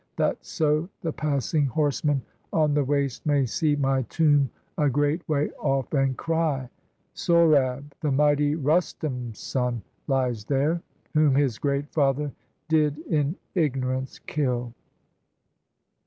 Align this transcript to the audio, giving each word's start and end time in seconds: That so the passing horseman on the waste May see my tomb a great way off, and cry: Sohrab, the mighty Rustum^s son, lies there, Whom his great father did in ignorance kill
That 0.15 0.43
so 0.43 0.89
the 1.03 1.13
passing 1.13 1.67
horseman 1.67 2.23
on 2.51 2.73
the 2.73 2.83
waste 2.83 3.23
May 3.23 3.45
see 3.45 3.75
my 3.75 4.01
tomb 4.01 4.49
a 4.75 4.89
great 4.89 5.21
way 5.29 5.51
off, 5.59 5.93
and 5.93 6.17
cry: 6.17 6.71
Sohrab, 7.13 7.83
the 8.01 8.11
mighty 8.11 8.55
Rustum^s 8.55 9.35
son, 9.35 9.83
lies 10.07 10.43
there, 10.45 10.81
Whom 11.13 11.35
his 11.35 11.59
great 11.59 11.87
father 11.91 12.31
did 12.67 12.97
in 13.11 13.35
ignorance 13.53 14.17
kill 14.17 14.73